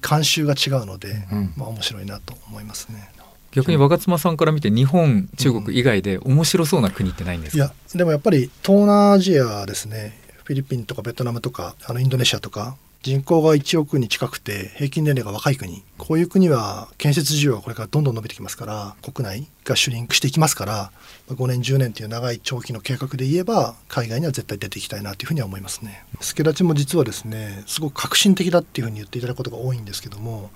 [0.01, 1.53] 慣習が違うので、うん。
[1.55, 3.09] まあ面白いなと思いますね。
[3.51, 10.19] 逆に若妻さんから見て日本中国以外で面白そうな国ってないんですか、いやでもやっぱり東南アジアですね。
[10.43, 15.83] フィリピンとかベトナムとかあのインドネシアとか人口が1億に近くて平均年齢が若い国。
[15.97, 20.91] こういう国は建設需要がこれからどんどん伸びてきますから国内がシュリンクしていきますから
[21.29, 26.03] 5年10年という長い長期の計画で言えば海外には絶対出ていきたいなというふうには思いますね。
[26.19, 30.49] 助立ちも実はですねすごく革新的だっていうふうに言っていただくことが多いんですけども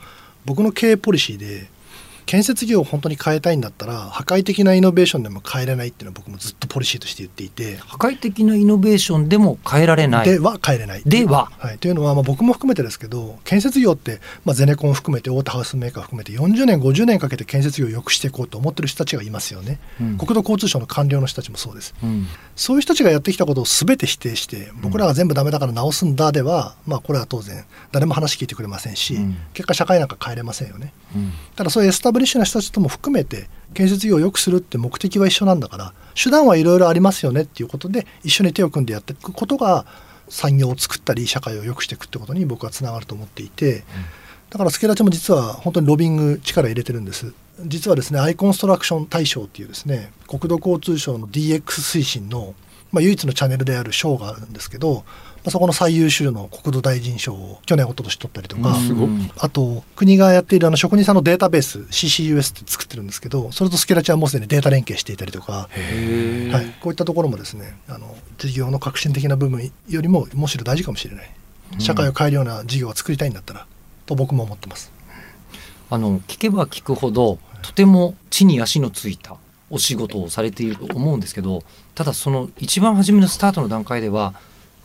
[0.44, 1.68] 僕の経営ポリシーで
[2.26, 7.78] 建設業を本当に変えたいんだったら破壊的なイノベーションでも変えれないっていうのは僕もずっとポリシーとして言っていて。
[7.78, 10.26] 破壊的なイノベーションでも変えられない。
[10.26, 11.04] では変えれない。
[11.06, 11.52] では。
[11.58, 20.18] はい、というのは、まあ、僕も含めてですけど建設業って、まあ、ゼネコン含めて大手ハウスメーカー含めて40年50年かけて建設業を良くしていこうと思ってる人たちがいますよね、うん。
[20.18, 21.94] 国土交通省の官僚の人たちもそうです。
[22.04, 22.28] うん。
[22.56, 29.38] そういう人たちがやってきたことを全て否定して僕らが全部ダメだから直すんだでは、まあこれは当然誰も話聞いてくれませんし、うん。
[29.54, 30.94] 結果社会なんか変えれませんよね。
[31.16, 31.32] うん。
[31.56, 39.86] ただそういうエスタブリッシュな人たちとも含めて建設業を良くするって目的は一緒なんだから手段はいろいろありますよねっていうことで一緒に手を組んでやっていくことが
[40.30, 43.84] 産業を作ったり社会を良くしていくってことに僕はつながると思っていて、
[44.50, 47.34] だから助立ちも実は本当にロビング力入れてるんです。
[47.66, 52.56] 実はですねアイコンストラクション大賞っていうですね国土交通省の DX 推進の、
[52.92, 55.04] まあ、唯一のチャンネルである賞があるんですけど、
[55.50, 58.78] そこの最優秀の国土大臣賞を去年一昨年取ったりとか、
[59.38, 71.32] あと国がやっているあの職人さんのデータベース CCUS って作ってるんですけどそれとスケラチはもうすでにデータ連携していたりとか、はい、こういったところもですねあの事業の革新的な部分よりもむしろ大事かもしれない。
[71.80, 73.66] 社会を変えるような事業を作りたいんだったら、
[74.06, 74.92] と僕も思ってます。
[75.90, 79.38] あの聞けば聞くほどとても地に足のついた
[79.70, 84.34] お仕事をされていると思うんですけどただその一番初めのスタートの段階では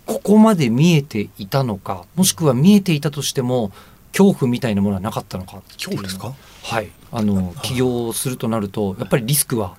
[0.08, 3.70] ここまで見えていたのかもしくは見えていたとしても
[4.12, 6.34] 恐怖みたいなものはなかったのか恐怖ですか？
[6.64, 6.90] はい。
[7.12, 9.76] あの起業するとなるとやっぱりリスクは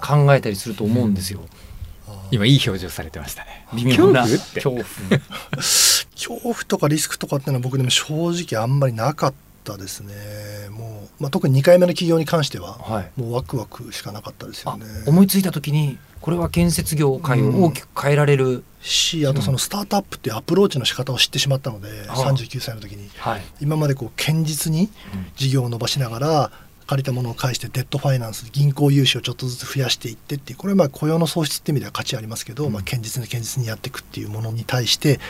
[0.00, 1.40] 考えたりすると思うんですよ。
[2.30, 3.66] 今いい表情されてましたね。
[3.74, 4.94] 微妙な恐怖って。
[4.94, 5.20] 恐怖。
[6.14, 9.36] 恐怖とかリスクとかっていうのは僕でも正直あんまりなかった
[9.76, 10.14] ですね。
[10.70, 13.20] もう、まあ、特に2回目の起業に関しては、はい。
[13.20, 14.84] もうワクワクしかなかったですよあね。
[15.06, 22.14] 思いついた時にこれは建設業界を大きく変えられる、し、あとそのスタートアップっていうアプローチの仕方を知ってしまったので、あ。
[22.14, 23.10] 39歳の時に。
[23.18, 23.42] はい。
[23.60, 24.88] 今までこう堅実に
[25.36, 26.50] 事業を伸ばしながら
[26.88, 35.20] 借りたものを返してデッドファイナンス銀行融資をちょっとずつ増やしていってっていうこれはまあ雇用の創出っていう意味では価値ありますけど、まあ、堅実に堅実にやっていくっていうものに対して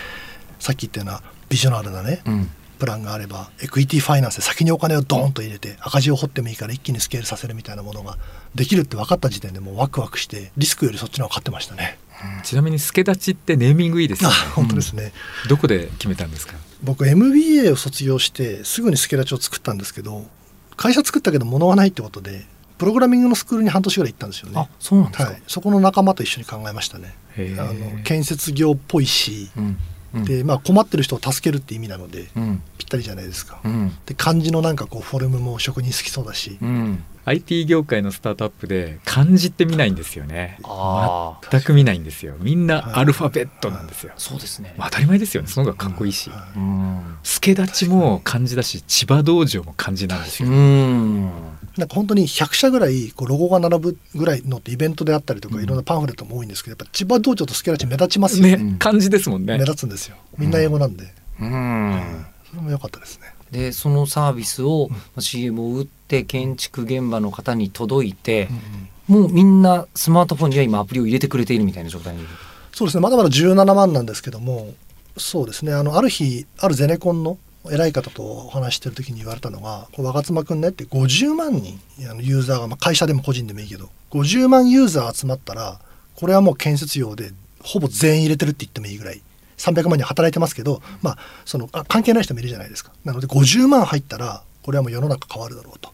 [0.61, 8.16] さっき言ったようなビジョナリーなね、うんプランがあればエクイティファイナンスで先にお金をドーンと入れて赤字を掘ってもいいから一気にスケールさせるみたいなものが
[8.54, 11.98] できるって分かった時点でもうワクワクしてリスクよりそっちの方が勝ってましたね。
[12.42, 14.30] ちなみに助太刀ってネーミングいいですね。
[14.54, 15.12] 本当ですね、
[15.48, 16.54] どこで決めたんですか？
[16.82, 20.24] 僕 MBA を卒業してすぐにスケラチを作ったんですけど
[20.76, 22.44] 会社作ったけど物がないってことで
[22.76, 24.54] プログラミングのスクールに半年ぐらい行ったんですよね。
[24.56, 24.68] あ。
[24.80, 27.14] そうなんですか、はい、そこの仲間と一緒に考えましたね。
[27.36, 29.78] あの建設業っぽいし、うんうん
[30.14, 32.62] でまあ、困ってる人を助けるって意味なので、うん。
[32.78, 33.60] ぴったりじゃないですか。
[33.64, 33.96] うん。
[34.06, 37.04] で漢字のなんかこうフォルムも職人好きそうだし、うん。
[37.26, 40.58] IT 業界のスタートアップで漢字って見ないんですよね。
[41.50, 42.36] 全く見ないんですよ。
[42.40, 45.48] みんなアルファベットなんですよ、そうですね、まあ当たり前ですよね。
[45.48, 46.30] その方がかっこいいし、
[47.22, 51.30] 助立ちも漢字だし千葉道場も漢字なんですよ、うん
[51.78, 58.42] なんか本当に100社ぐらいこうロゴが並ぶぐらいのってイベントであったりとか、いろんなパンフレットも多いんですけどやっぱ千葉道場とスケラチ目立ちますよ。
[58.44, 59.56] ねね漢字ですもんね。
[59.56, 60.16] 目立つんですよ。
[60.36, 61.04] みんな英語なんで、
[61.40, 62.26] うん。
[62.50, 63.26] それも良かったですね。
[63.52, 68.48] でそのサービスを、まあ CM を打って建築現場の方に届いて、
[69.06, 72.26] もうみんなスマートフォンには今アプリを入れてくれているみたいな状態に。
[72.72, 73.02] そうですね。
[73.02, 74.74] まだまだ17万なんですけども
[75.16, 75.72] そうですね。
[75.72, 77.38] あのある日あるゼネコンの
[77.72, 85.81] 偉い方とお話ししてる時に言われたのが「これ若妻くんね」って50万人あのユーザーが、まあ、会社でも個人でもいいけど50万ユーザー集まったら
[86.14, 89.22] これはもう建設業でほぼ全員入れてるって言ってもいいぐらい
[89.57, 92.92] 300万人働いてますけど、まあ、そのあ関係ない人もいるじゃないですか。
[93.04, 95.92] なので50万入ったらこれはもう世の中変わるだろうと。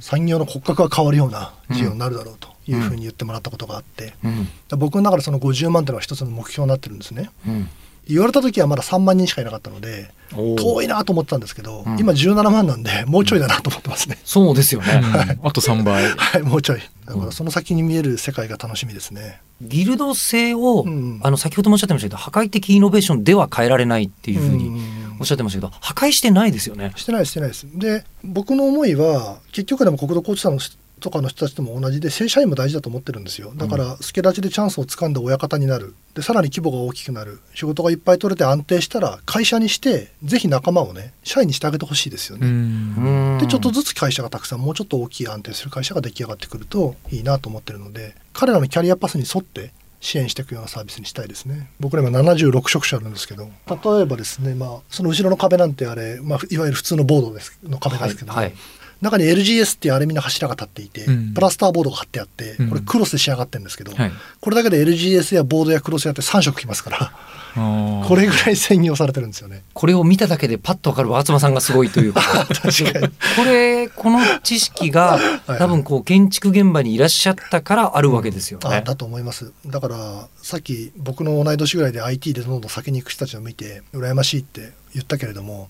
[0.00, 4.48] 産業の骨格が変わるような事業になるだろうというふうに言ってもらったことがあって、うん。
[4.78, 7.30] 僕の中でその50万というのは一つの目標になってるんですね。
[7.46, 7.68] うん
[8.08, 11.98] 言われた時はまだ3万人しかいなかったので遠いなと思ってたんですけど、うん。
[11.98, 14.18] 今17万なんで もうちょいだなと思ってますね。
[14.24, 15.46] そうですよね、うん。
[15.46, 16.04] あと3倍。
[16.16, 16.80] はい、もうちょい。
[17.06, 19.40] だからその先に見える世界が楽しみですね。
[19.60, 21.20] ギルド制を、うん。
[21.22, 25.16] あの先ほどもおっしゃってましたけど破壊的イノベーションでは変えられないっていうふうにうん。
[25.20, 26.92] おっしゃってましたけど破壊してないですよね。
[26.96, 27.66] してないしてないです。
[27.74, 33.52] で僕の思いは結局でも国土交通省の人とかの人たちとも同じで正社員も大事だと思ってるんですよ。
[33.56, 37.40] だから助立ちでチャンスをつかんで親方になるでさらに規模が大きくなる。
[37.54, 42.46] 仕事がいっぱい取れて安定したら会社にしてぜひ仲間をね社員にしてあげてほしいですよね。
[42.46, 43.38] うん。
[43.40, 51.70] でちょっとずつ会社がたくさんもうちょっと大きい安定する会社が出来上がってくるといいなと思ってるので彼らのキャリアパスに沿って支援していくようなサービスにしたいですね。
[51.78, 58.54] 僕ら今76職種あるんですけど例えばですね、まあ、その後ろの壁なんてあれ、まあ、いわゆる普通のボードですの壁ですけど、はいはい
[59.00, 61.34] 中に LGS っていうアルミの柱が立っていて、うん。
[61.34, 62.68] プラスターボードが貼ってあってうん。
[62.68, 64.12] これクロスで仕上がってるんですけど、はい。
[64.40, 67.12] これだけで LGS やボードやクロスやって3色きますから
[67.54, 69.64] これぐらい専用されてるんですよね。
[69.74, 72.20] これを見ただけでパッとわかる和妻さんがすごいというか。
[72.46, 73.08] 確かに。
[73.08, 78.76] これこの知識がはい多分こう建築現場にいらっしゃったからあるわけですよね。
[78.76, 79.52] あだと思います。
[79.66, 85.68] だからさっき僕の同い年ぐらいで IT でどんどん先に行く人たちを見て羨ましいって言ったけれども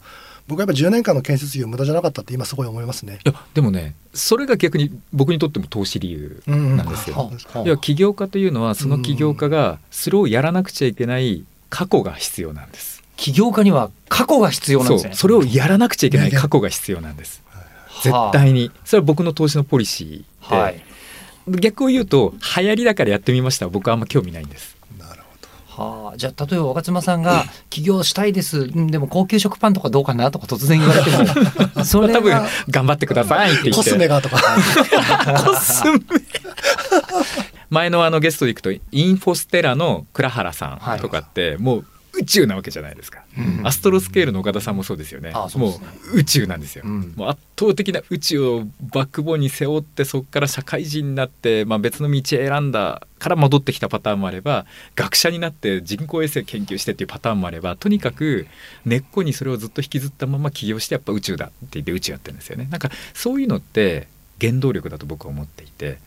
[0.51, 3.21] 僕はやっぱ10年間の建設業無駄じゃなかったって今すごい思いますね。
[3.25, 7.17] いやでもねそれが逆に僕にとっても投資理由なんですよ。
[7.17, 13.03] はあはあ要は起業家というのはその起業家がそれをやらなくちゃいけない過去が必要なんです。
[13.17, 15.15] 起業家には過去が必要なんですね。
[15.15, 17.43] それをやらなくちゃいけない過去が必要なんです。
[18.03, 20.83] 絶対にそれは僕の投資のポリシーで、はい
[21.49, 24.77] 逆を言うと流行りだからやってみましたは僕はあんま興味ないんです。
[25.81, 31.85] はあ、じゃあ例えば若妻さんが起業したいです、うんでも高級食パンとかどうかなとか突然言われても。
[31.85, 33.83] それ多分は頑張ってくださいって言って。
[33.83, 34.39] コスメがとか。
[35.45, 36.01] コスメ。
[37.71, 41.85] 前のあのゲストで行くとインフォステラの倉原さんとかって、もう
[42.21, 43.67] 宇宙なわけじゃないですか、うん。
[43.67, 45.31] アストロスケールの岡田さんもそうですよね。
[45.31, 45.87] うですね。
[46.15, 47.13] う宇宙なんですよ、うん。
[47.17, 58.47] もう圧倒的な宇宙をバックボーンに背負ってそこから社会人になって、まあ、別の道を選んだから戻ってきたパターンもあれば学者になって人工衛星研究してっていうパターンもあればとにかく
[58.85, 62.69] 根っこにそれをずっと引きずったまま起業してやっぱ宇宙だって言って宇宙やってるんですよね。
[62.71, 64.09] なんかそういうのって
[64.41, 65.99] 原動力だと僕は思っていて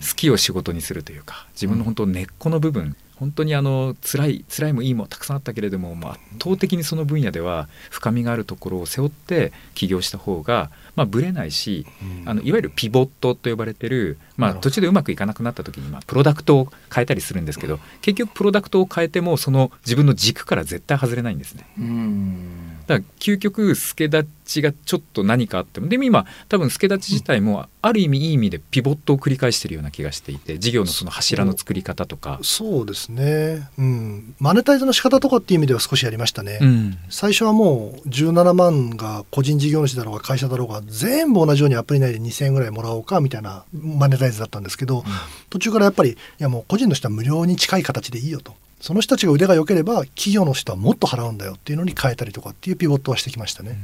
[0.00, 11.86] 好きを仕事にするというか自分の本当根っこの部分本当にあの辛い辛いもいいもたくさんあったけれども、まあ、圧倒的にその分野では深みがあるところを背負って起業した方が、まあ、ぶれないし、
[12.24, 21.66] あのいわゆるピボットと呼ばれてる、まあ、途中でうまくいかなくなった時に、まあ、プロダクトを変えたりするんですけど結局プロダクトを変えてもその自分の軸から絶対外れないんですね。
[21.78, 22.78] うん。
[22.86, 32.40] だから究極助立ちがちょっと何かあってもでも今多分助立ち自体もある意味いい意味でピボットを繰り返してるような気がしていて事業のその柱の作り方とか。
[32.42, 36.98] そうですね、うん、マネタイズの仕方とかっていう意味では少しやりましたね、うん。
[37.10, 45.04] 最初はもう17万が個人事業主だろうが会社だろうが全部同じようにアプリ内で2000円ぐらいもらおうかみたいなマネタイズだったんですけど、
[45.48, 48.54] 途中からやっぱりいやもう個人の人は無料に近い形でいいよと。
[48.80, 53.78] その人たちが腕が良ければ企業の人はもっと払うんだよっていうのに変えたりとかっていうピボットはしてきましたね。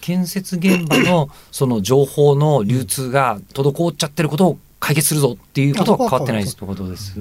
[0.00, 7.20] 建設現場の その情報の流通が滞っちゃってることを解決するぞっていうことは変わってないですってことです。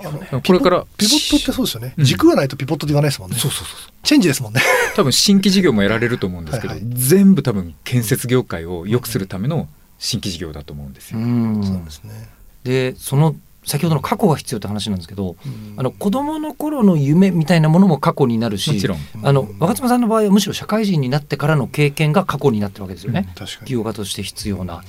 [0.00, 2.04] あのこれからピボットってそうですよね、うん。
[2.04, 3.36] 軸がないとピボットって言わないですもんね。
[3.36, 4.60] そうそうそうチェンジですもんね。
[4.94, 6.90] 多分新規事業もやられると思うんですけどはいはい。
[6.94, 9.68] 全部多分建設業界を良くするための
[9.98, 11.18] 新規事業だと思うんですよ。
[11.18, 11.62] うん。
[11.64, 12.28] そうですね、
[12.64, 13.34] でその
[13.64, 15.74] 先ほどの過去が必要って話なんですけど、うん。
[15.76, 18.98] あの子供の頃の夢みたいなものも過去になるしもちろん。
[19.22, 23.48] あの若妻さんの場合はむしろ社会人になってからの経験が過去になってるわけですよね、確かに。
[23.50, 24.82] 企業家として必要な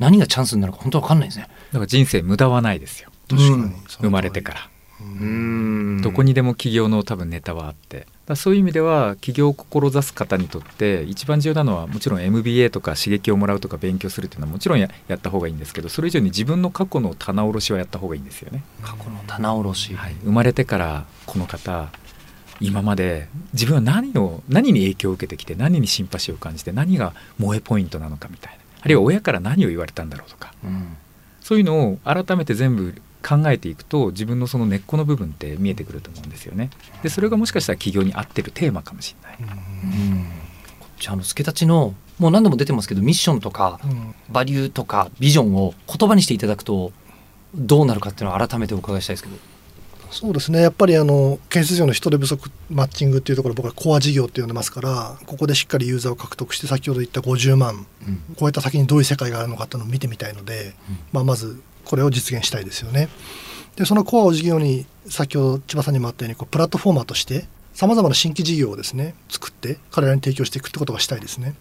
[0.00, 1.48] 何がチャンスになるか本当わかんないですね。
[1.72, 3.10] だから人生無駄はないですよ。
[3.28, 3.52] 確かに。
[3.52, 3.74] うん。
[3.86, 4.68] 生まれてから。
[5.00, 6.00] うん。
[6.02, 8.06] どこにでも起業の多分ネタはあって。
[8.36, 18.64] そういう意味では起業を志す方にとって一番重要なのはもちろん MBA とか刺激をもらうとか勉強するっていうのはもちろんややった方がいいんですけどそれ以上に自分の過去の棚卸しはやった方がいいんですよね。
[18.80, 21.90] 過去の棚卸し、はい、生まれてからこの方
[22.60, 28.58] 今まで自分は何を何に影響を受けてきて何にシンパシーを感じて何が萌えポイントなのかみたいな。
[28.80, 30.54] あるいは親から何を言われたんだろうとか。
[30.64, 30.96] うん。
[31.40, 32.94] そういうのを改めて全部
[33.26, 36.70] 考えていくと自分のその根っこの部分って見えてくると思うんですよね。
[37.02, 39.38] でそれがもしかしたら企業に合ってるテーマかもしれない。
[39.40, 40.26] うん
[40.80, 46.92] こっちあの助太刀のもう何度も出てますけどミッションとかうんバリューとかビジョンを言葉にしていただくと
[47.54, 49.36] どうなるかっていうのを改めてお伺いしたいですけど。
[50.10, 60.74] そうですねやっぱりあの建設業の人手不足マッチングっていうところ僕はコア事業って呼んでますからここでしっかりユーザーを獲得して先ほど言った50万うん超えた先にどういう世界があるのかっていうのを見てみたいので、
[61.10, 63.08] まあ、まずこれを実現したいですよね。
[63.76, 71.54] でそのコアを事業に先ほど千葉さんにもあったようにこうプラットフォーマーとしてさまざまな新規事業をですね作って彼らに提供していくってことがしたいですね。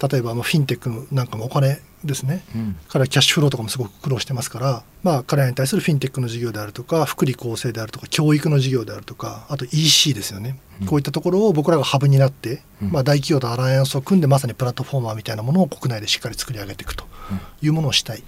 [0.00, 2.44] 例えばもうフィンテックなんかもお金ですね。
[2.54, 2.76] うん。
[2.88, 12.92] 彼らキャッシュフローとかもすごく苦労してますから、まあ、彼らに対するフィンテックの事業であるとか福利厚生であるとか教育の事業であるとかあと EC ですよね、こういったところを僕らがハブになって、うん。
[12.92, 17.04] まあ、大企業とアライアンスを組んでまさにプラットフォーマーみたいなものを国内でしっかり作り上げていくと
[17.60, 18.22] いうものをしたい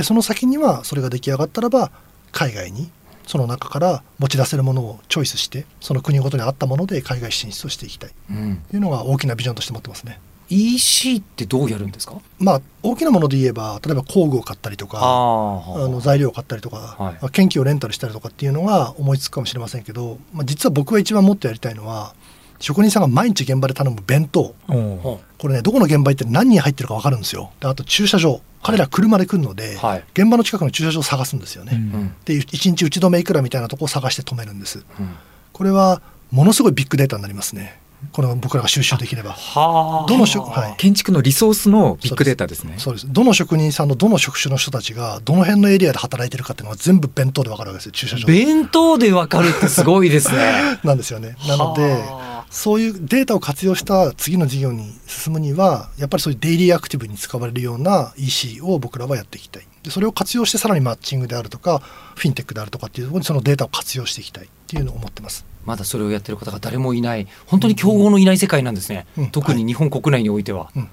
[0.00, 1.90] でその先にはそれが出来上がったらば
[2.32, 2.90] 海外に
[3.26, 8.10] その中から持ち出せるものをチョイスしてその国ごとに合ったもので海外進出をしていきたい。
[8.30, 8.56] うん。
[8.70, 10.18] というのが大きなビジョンとして持ってますね。
[10.48, 12.14] EC ってどうやるんですか？
[12.38, 17.12] まあ、大きなもので言えば例えば工具を買ったりとかああの材料を買ったりとか、はい。
[17.14, 22.14] まあ研究をレンタルしたりとかっていうのが思いつくかもしれませんけど、まあ、実は僕が一番もっとやりたいのは
[22.58, 24.54] 職人さんが毎日現場で頼む弁当。
[24.66, 27.52] おこれねどこの現場行って何人入ってるか分かるんですよ。
[27.60, 30.04] であと駐車場彼ら車で来るので、はい。
[30.12, 32.00] 現場の近くの駐車場を探すんですよね、うん。
[32.00, 32.14] うん。
[32.24, 34.84] で一日打ち止めいくらみたいなとこを探して止めるんです。
[34.98, 35.16] うん。
[35.52, 37.80] これはものすごいビッグデータになりますね。
[38.12, 39.32] これを僕らが収集できれば。
[39.32, 40.06] はあ。
[40.08, 40.74] どの職はい。
[40.78, 42.74] 建築のリソースのビッグデータですね。
[42.78, 43.12] そうです。
[43.12, 48.26] どの職人さんのどの職種の人たちがどの辺のエリアで働いてるかっていうのが全部弁当で分かるわけですよ駐車場。
[48.26, 50.80] で弁当でわかるってすごいですね。
[50.84, 51.36] なんですよね。
[51.46, 59.66] なのではそういうデータを活用した次の事業に進むにはやっぱりそういうデイリーアクティブに使われるような EC を僕らはやっていきたい。
[59.84, 65.46] でそれを活用してさらにマッチングであるとかフィンテックであるとかっていうところにそのデータを活用していきたいっていうのを思ってます。
[65.64, 69.30] まだそれをやってる方が誰もいない本当に競合のいない世界なんですね、うん。
[69.30, 70.88] 特に日本国内においては、うん。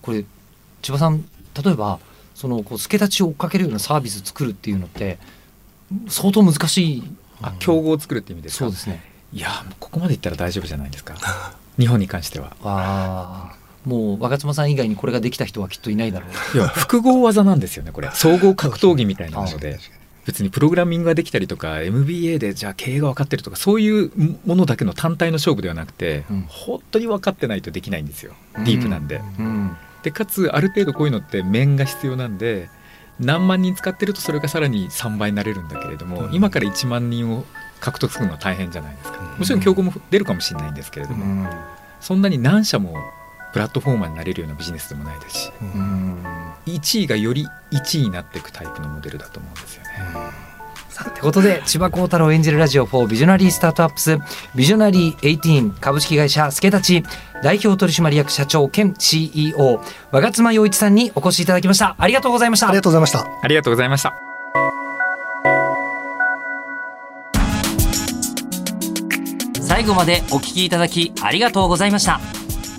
[0.00, 0.24] これ
[0.80, 1.24] 千葉さん
[1.62, 2.00] 例えば
[2.34, 5.18] そのこう助太刀を追っかけるようなサービス作るっていうのって
[6.08, 7.02] 相当難しい。
[7.42, 8.64] あ競合を作るって意味ですか？
[8.64, 11.14] そうですねいやもうここまでいったら大丈夫じゃないですか。
[11.78, 12.54] 日本に関しては。
[12.62, 13.52] あ。
[13.58, 16.56] ーもう若妻さん以外にこれができた人はきっといないだろう。
[16.56, 18.10] いや複合技なんですよねこれ。
[18.14, 19.80] 総合格闘技みたいなもので
[20.24, 24.12] 別にプログラミングができたりとか MBA でじゃあ経営が分かってるとかそういう
[24.46, 26.44] ものだけの単体の勝負ではなくて、うん。
[26.48, 28.34] 本当に分かってないとできないんですよ。
[28.58, 29.20] ディープなんで。
[29.38, 29.76] うん。
[30.04, 32.68] でかつある程度こういうのって面が必要なんで
[33.20, 36.34] 何万人使ってるとそれがさらに3倍になれるんだけれども、うん。
[36.34, 37.44] 今から1万人を
[37.82, 39.38] 獲得するのは大変じゃないですか、うん。
[39.40, 41.50] もちろん競合も出るかもしれないんですけれども、
[42.00, 42.96] そんなに何社も
[43.52, 46.24] プラットフォーマーになれるようなビジネスでもないですしうん。
[46.66, 49.88] 1位がより1位になっていくタイプのモデルだと思うんですよね。
[50.88, 54.18] さあということで千葉幸太郎演じるラジオ4ビジョナリースタートアップス
[54.54, 57.04] ビジョナリー18株式会社助立ち
[57.42, 61.96] 代表取締役社長兼 CEO 我妻洋一さんにお越しいただきました。
[61.98, 62.68] ありがとうございました。
[62.68, 63.26] ありがとうございました。
[63.42, 64.31] ありがとうございました
[69.82, 72.20] 最後までお聞きいただきありがとうございました。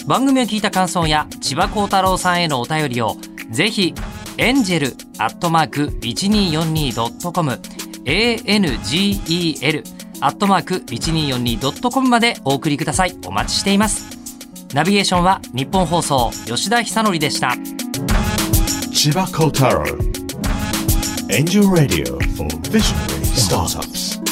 [0.08, 3.18] 番組を聞いた感想や千葉幸太郎さんへのお便りを
[3.52, 3.94] ぜひ
[4.38, 7.52] エンジェルアットマーク 1242.com
[8.06, 9.84] angel
[10.22, 13.18] アットマーク 1242.com までお送りください。
[13.26, 14.08] お待ちしています。
[14.74, 17.58] ナビゲーションは日本放送吉田久典でした。
[18.94, 19.84] 千葉幸太郎。
[21.30, 24.23] Angel Radio for Visionary Startups